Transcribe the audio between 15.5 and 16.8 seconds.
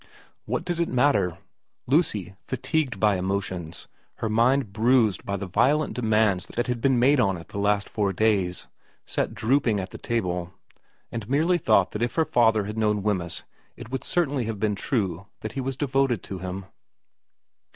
iv VERA 37 he was devoted to him.